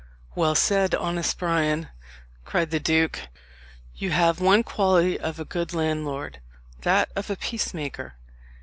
"Well 0.33 0.55
said, 0.55 0.95
honest 0.95 1.37
Bryan," 1.37 1.89
cried 2.43 2.71
the 2.71 2.79
duke; 2.79 3.19
"you 3.93 4.09
have 4.09 4.41
one 4.41 4.63
quality 4.63 5.19
of 5.19 5.39
a 5.39 5.45
good 5.45 5.75
landlord 5.75 6.41
that 6.79 7.11
of 7.15 7.29
a 7.29 7.35
peacemaker. 7.35 8.15